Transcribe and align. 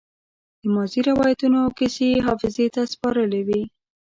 د 0.61 0.63
ماضي 0.75 0.99
روايتونه 1.09 1.57
او 1.65 1.69
کيسې 1.77 2.05
يې 2.13 2.19
حافظې 2.27 2.67
ته 2.75 2.81
سپارلې 2.93 3.41
وي. 3.47 3.61